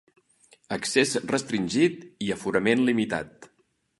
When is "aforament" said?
2.37-2.83